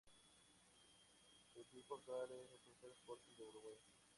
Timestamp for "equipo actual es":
1.61-2.39